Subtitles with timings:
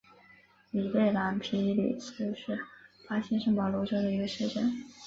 [0.71, 2.57] 里贝朗皮里斯是
[3.07, 4.83] 巴西圣保罗州的一个市镇。